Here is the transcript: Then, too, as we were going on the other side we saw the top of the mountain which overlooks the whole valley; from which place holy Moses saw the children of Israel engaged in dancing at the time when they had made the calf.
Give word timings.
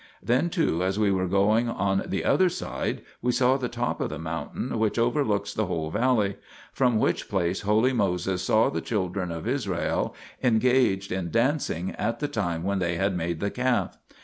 Then, 0.23 0.49
too, 0.49 0.83
as 0.83 0.97
we 0.97 1.11
were 1.11 1.27
going 1.27 1.69
on 1.69 2.01
the 2.07 2.25
other 2.25 2.49
side 2.49 3.03
we 3.21 3.31
saw 3.31 3.55
the 3.55 3.69
top 3.69 4.01
of 4.01 4.09
the 4.09 4.17
mountain 4.17 4.79
which 4.79 4.97
overlooks 4.97 5.53
the 5.53 5.67
whole 5.67 5.91
valley; 5.91 6.37
from 6.73 6.97
which 6.97 7.29
place 7.29 7.61
holy 7.61 7.93
Moses 7.93 8.41
saw 8.41 8.71
the 8.71 8.81
children 8.81 9.31
of 9.31 9.47
Israel 9.47 10.15
engaged 10.41 11.11
in 11.11 11.29
dancing 11.29 11.91
at 11.99 12.19
the 12.19 12.27
time 12.27 12.63
when 12.63 12.79
they 12.79 12.95
had 12.95 13.15
made 13.15 13.41
the 13.41 13.51
calf. 13.51 13.95